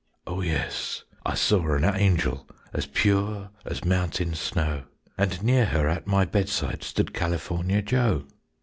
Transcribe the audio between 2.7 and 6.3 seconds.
As pure as mountain snow, And near her at my